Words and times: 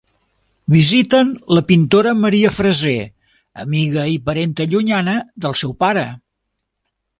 Visiten 0.75 1.29
la 1.57 1.63
pintora 1.71 2.13
Maria 2.21 2.53
Freser, 2.57 2.97
amiga 3.65 4.07
i 4.15 4.19
parenta 4.31 4.69
llunyana 4.75 5.17
del 5.47 5.59
seu 5.63 5.79
pare. 5.87 6.09